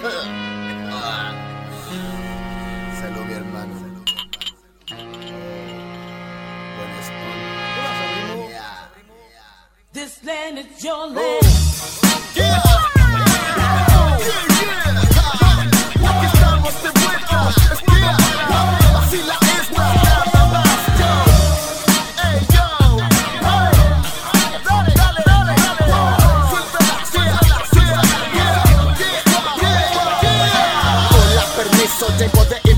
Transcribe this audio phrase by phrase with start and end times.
[0.00, 1.34] Salud, mi hermano.
[3.00, 3.90] Salud, mi hermano.
[9.92, 11.08] This land is your oh.
[11.08, 12.09] land.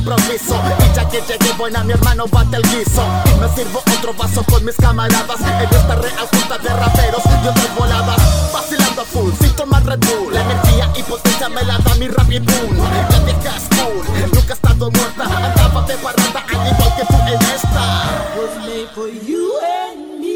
[0.02, 3.02] Improviso Y ya que llegué buena, mi hermano bate el guiso.
[3.26, 5.40] Y me sirvo otro vaso con mis camaradas.
[5.40, 8.16] En esta real junta de raperos y otras voladas
[8.52, 10.34] Vacilando a full, sin tomar Red Bull.
[10.34, 12.78] La energía y potencia me la da mi rap y boom.
[12.78, 15.24] La vieja es cool, nunca ha estado muerta.
[15.24, 17.82] Andaba de parranda, al igual que tú en esta.
[18.36, 20.32] Was made for you and me.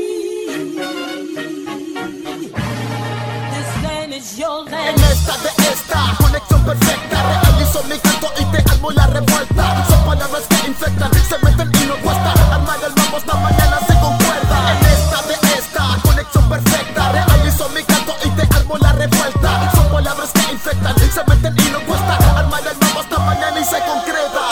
[3.52, 8.44] This land is your En esta de esta conexión perfecta Realizo mi canto y
[8.90, 9.86] la revuelta.
[9.88, 12.32] Son palabras que infectan, se meten y no cuesta.
[12.52, 14.56] Armar el mambo hasta mañana se concuerda.
[14.72, 17.12] En esta de esta conexión perfecta.
[17.12, 19.70] Realizo mi canto y te armo la revuelta.
[19.74, 22.16] Son palabras que infectan, se meten y no cuesta.
[22.36, 24.42] Armar el mambo hasta mañana y se concreta.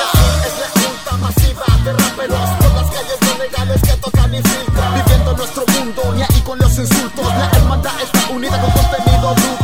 [0.47, 2.51] Es la junta masiva de raperos.
[2.61, 4.95] Por las calles no legales que tocan y filtran.
[4.95, 7.27] Viviendo nuestro mundo, ni ahí con los insultos.
[7.27, 9.64] La hermandad está unida con contenido bruto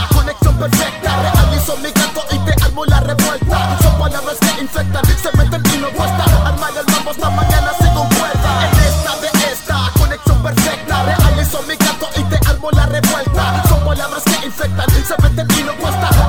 [0.61, 1.21] perfecta.
[1.21, 3.77] Real mi canto y te armo la revuelta.
[3.81, 6.23] Son palabras que infectan, se meten y no cuesta.
[6.45, 8.69] Armar el mambo hasta mañana se concuerda.
[8.69, 11.03] En esta de esta, conexión perfecta.
[11.03, 13.63] Real mi canto y te armo la revuelta.
[13.67, 16.20] Son palabras que infectan, se meten y no cuesta.